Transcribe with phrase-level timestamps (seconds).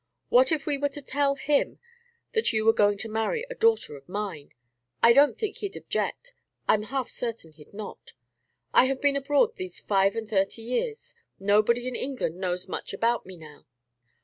[0.29, 1.77] What if we were to tell him
[2.31, 4.51] that you were going to marry a daughter of mine?
[5.03, 6.33] I don't think he'd object.
[6.67, 8.13] I 'm half certain he 'd not.
[8.73, 11.13] I have been abroad these five and thirty years.
[11.39, 13.67] Nobody in England knows much about me now.